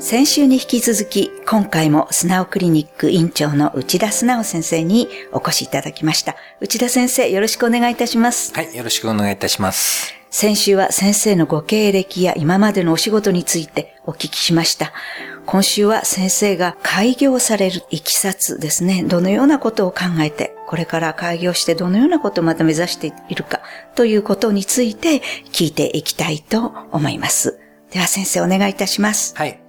[0.00, 6.34] 先週に引き続き、今回もスナオクリニック院長の内田素直先生にお越しいただきました。
[6.60, 8.52] 内田先生、よろしくお願いいたします。
[8.54, 10.12] はい、よろしくお願いいたします。
[10.30, 14.92] 先週は先生のご経歴や今までのお仕事についてお聞きしました。
[15.46, 19.04] 今週は先生が開業されるいきさつですね。
[19.04, 23.60] どのようなことを考えて、これから開業してどのようなことをまた目指しているか
[23.94, 27.60] ということについて聞いていきたいと思います。
[27.92, 29.36] では先生お願いいたします。
[29.36, 29.63] はい。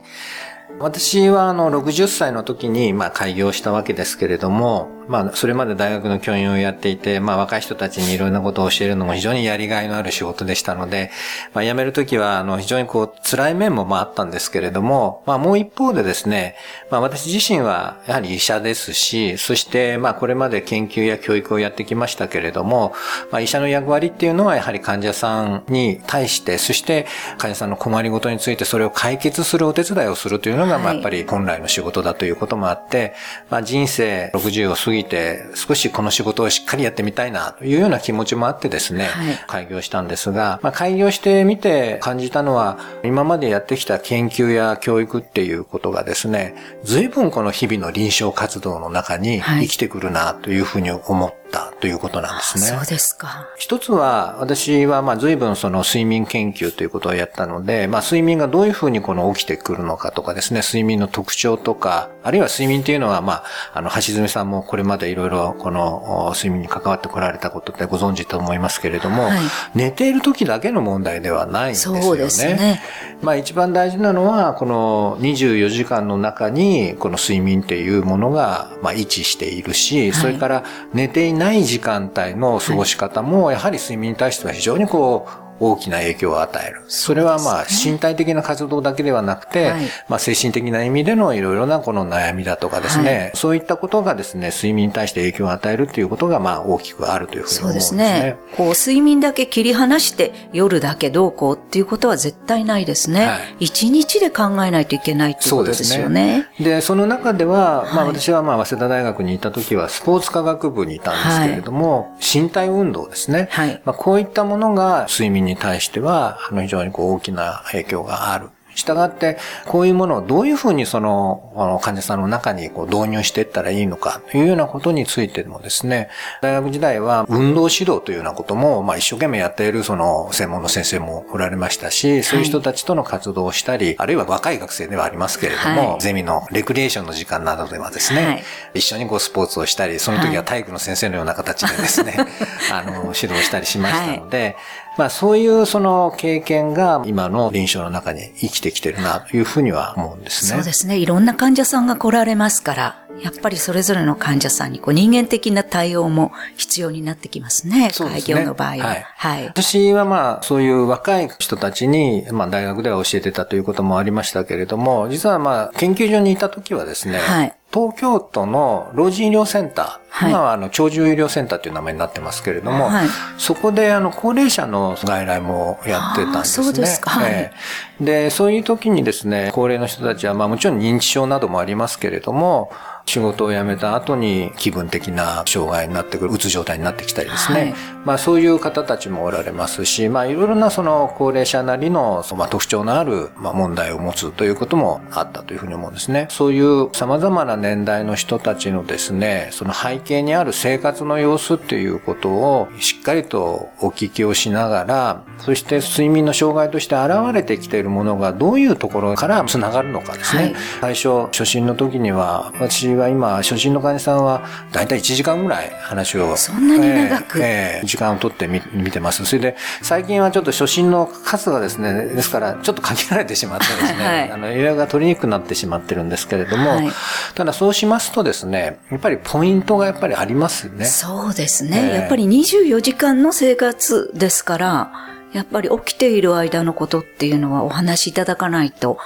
[0.79, 11.11] 私はあの60歳の時にまあ開業したわけですけれども、まあそれまで大学の教員をやっていて、まあ若い人たちにいろんなことを教えるのも非常にやりがいのある仕事でしたので、
[11.53, 16.55] まあ辞める時はあの非常にこう辛い面もまああったんですけれども、まあもう一方でですね、
[16.89, 22.93] まあ私自身はやはり医者ですし、そしてまあこれまで研究や教育をやってきましたけれども、
[23.31, 27.05] まあ医者の役割っていうのはやはり患者さんに対して、そして
[27.37, 33.13] 患者さんの困りごとについてそれを解決するお手伝いをするというのが、まあやっぱり本来の仕事だということもあって、
[33.49, 39.35] まあ人生60を過ぎて少しこの仕事をしっかりやってみたいなというような気持ちもあってですね、はい。
[39.47, 49.65] 開業したんですが、まあ開業してみて感じたのは、今までやってきた研究や教育っていうことがですね、随分この日々の臨床活動の中にはい。
[49.65, 52.65] 生きてくるなというふうに思ったということなんですね。
[52.65, 53.47] そうですか。
[53.57, 63.43] 一つは、私はまあ随分その睡眠研究ということをやったので、まあ睡眠がどういうふうにこの起きてくるのかとかですね、睡眠の特徴とか、あるいは睡眠っていうのはまあ、
[63.73, 69.39] あの、橋爪さんもこれまでいろいろこのお睡眠に関わってこられたことってご存知と思いますけれども、はい
[69.73, 72.01] 寝ている時だけの問題ではないんですよね。
[72.01, 72.81] そうですね
[73.21, 86.83] まあ一番大事なのは、この24時間の中に、この睡眠っていうものが、まあ位置しているし、それから寝ていない時間帯の過ごし方も、やはり睡眠に対しては非常にこう、大きな影響を与える。
[86.87, 98.37] それはまあ身体的な活動だけではなくて、はいまあ精神的な意味でのいろいろなこの悩みだとかですね、はいそういったことがですね、睡眠に対して影響を与えるということがまあ大きくあるというふうにそうで思うんですすねね。。
[98.55, 103.25] こう、睡眠だけ切り離して夜だけどうこうっていうことは絶対ないですね。
[103.25, 106.47] はい一日で考えないといけないっていうことですよね。
[106.59, 113.47] で、その中では、まあはい私はまあ早稲田大学にいた時はスポーツ科学部にいたんですけれども、身体運動ですね。
[113.51, 118.49] はいまあこういったものが睡眠に対しては、あの非常にこう大きな影響がある。
[118.75, 126.09] したがって、こういうものをどういうふうにその、あの患者さんの中にこう導入していったらいいのかというようなことについてもですね、
[126.41, 136.01] 大学時代は運動指導というようなことも、まあ一生懸命やっているその専門の先生もおられましたし、そういう人たちとの活動をしたり、あるいは若い学生ではありますけれども、はい。
[136.01, 138.43] ゼミのレクリエーションの時間などではですね、はい。
[138.75, 140.45] 一緒にこうスポーツをしたり、その時ははい。
[140.45, 142.17] 体育の先生のような形でですね、
[142.71, 144.57] あの、指導したりしましたので、
[144.97, 150.51] まあそういうその経験が今の臨床の中に生きてきてるなというふうには思うんですね。
[150.51, 150.97] そうですね。
[150.97, 157.81] いろんな患者さんが来られますから、やっぱりそれぞれの患者さんにこう人間的な対応も必要になってきますね。
[157.81, 158.85] 開そうですね業の場合は。
[158.85, 159.45] はいはい。
[159.47, 170.31] 私はまあ、そういう若い人たちに、まあ大学では教えてたということもありましたけれども、実はまあ、研究所にいた時はですね、はい東京都の老人医療センター、はい。
[170.31, 173.07] 今はあの、長寿医療センターという名前になってますけれども、はい。
[173.37, 176.65] そこであの、高齢者の外来もやってたんですね。
[176.67, 177.09] そうですか。
[177.09, 177.31] はい。
[177.33, 177.51] え
[177.99, 178.03] え。
[178.05, 182.71] で、そういう時にですね、高齢の人たちは、まあもちろん認知症などもありますけれども、
[183.05, 187.59] 仕事を辞めた後に気分的な障害になってくる、うつ状態になってきたりですね。
[187.59, 196.27] はいまあそういう方たちもおられますし、まあいろいろなその高齢者なりの、まあ、特徴のあるまあ問題を持つということもあったというふうに思うんですね。
[196.29, 210.53] そういう様々な年代の人たちのですね、その背景にある生活の様子っていうことをしっかりとお聞きをしながら、そして睡眠の障害として現れてきているものがどういうところからつながるのかですね。
[210.79, 216.35] 最初、初診の時には、私は今、初診の患者さんはだいたい1時間ぐらい話を。
[216.37, 217.39] そんなに長く？
[217.39, 219.25] ええええ時間を取ってみ見てます。
[219.25, 226.89] それで、最近はちょっと初診の数がですね、ですから、ちょっと限られてしまってですね、はいあの、予約が取りにくくなってしまってるんですけれども、はい
[227.35, 230.85] ただそうしますとですね、やっぱりポイントがやっぱりありますよね。
[230.85, 231.89] そうですね。
[231.91, 234.91] ええやっぱり24時間の生活ですから、
[235.33, 238.97] やっぱり起きている間のことっていうのはお話しいただかないと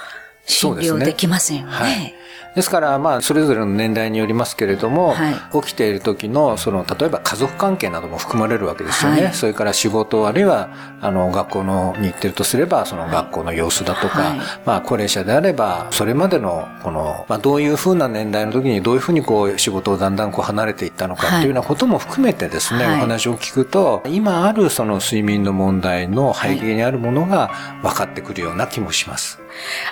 [0.46, 1.72] 診療できませんよね。
[1.72, 2.14] はい。
[2.54, 5.34] ですから、まあ、それぞれの年代によりますけれども、はい。
[5.62, 9.24] 起きている時の、その、例えば家族関係なども含まれるわけですよね。
[9.24, 9.34] はい。
[9.34, 10.68] それから仕事、あるいは、
[11.00, 14.40] あの、学校のに行ってるとすれば、その学校の様子だとか、はい。
[14.66, 22.96] まあ、高齢者であれば、それまでの、この、まあ、どういうふうな年代の時に、どういうふうにこう、仕事をだんだんこう、離れていったのかっていうようなことも含めてですね、はい。
[22.96, 29.38] お話を聞くと、今あるその睡眠の問題の背景にあるものが分かってくるような気もします。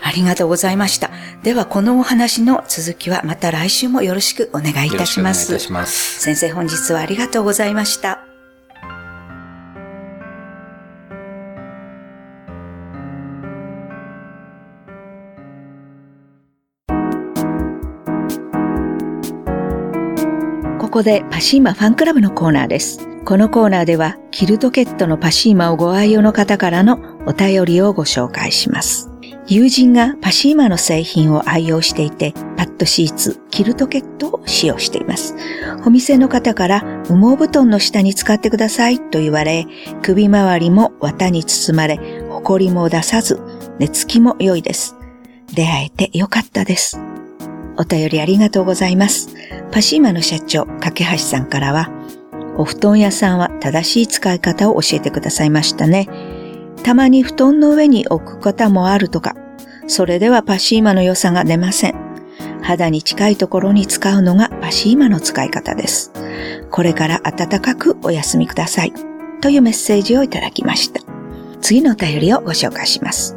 [0.02, 1.10] ありがとうございました。
[1.42, 5.52] では、このお話の続きはまた来週もよろしくお願いいたします。
[5.52, 6.20] よろしくお願いいたします。
[6.20, 8.20] 先生、本日はありがとうございました。
[20.80, 23.06] ここでパシーマファンクラブのコーナーです。
[23.24, 29.07] このコーナーでは、キルトケットのパシーマをご愛用の方からのお便りをご紹介します。
[29.48, 35.34] 友人がパシーマの製品を愛用していて、パッドシーツ、キルトケットを使用しています。
[35.86, 39.66] お店の方から羽毛布団の下に使ってくださいと言われ、
[40.02, 41.98] 首周りも綿に包まれ、
[42.28, 43.40] 埃も出さず、
[43.78, 44.96] 寝つきも良いです。
[45.54, 47.00] 出会えてよかったです。
[47.78, 49.30] お便りありがとうございます。
[49.72, 51.88] パシーマの社長、架橋さんからは、
[52.58, 56.06] お布団屋さんは正しい使い方を教えてくださいましたね。
[56.82, 59.27] たまに布団の上に置く方もあるとか、
[59.88, 61.94] それではパシーマの良さが出ません。
[62.62, 66.12] 肌に近いところに使うのがパシーマの使い方です。
[66.70, 68.92] これから暖かくお休みください。
[69.40, 71.00] というメッセージをいただきました。
[71.60, 73.36] 次のお便りをご紹介します。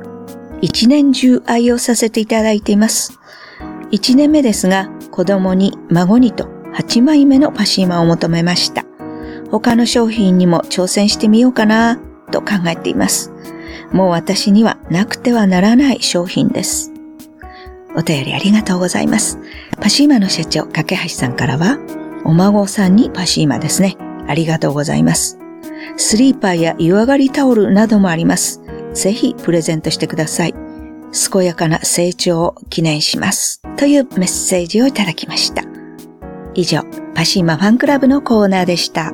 [0.62, 3.19] 一年中愛用させていただいています。
[3.89, 6.45] 一年目ですが、子供に孫にと
[6.75, 8.86] 8枚目のパシーマを求めました。
[9.50, 12.00] 他の商品にも挑戦してみようかな
[12.31, 13.31] と考えています。
[13.92, 16.92] もう私にはなくてはならない商品です。
[17.96, 19.38] お便りありがとうございます。
[19.82, 21.78] パシーマの社長、架橋さんからは、
[22.24, 23.98] お孫さんにパシーマですね。
[24.28, 25.38] ありがとうございます。
[25.98, 28.62] スリーパーや湯上がりタオルなどもあります。
[28.94, 30.54] ぜひプレゼントしてください。
[31.32, 33.62] 健やかな成長を記念します。
[33.76, 35.64] というメッセージをいただきました。
[36.54, 36.84] 以上、
[37.14, 39.14] パシーマファンクラブのコーナーでした。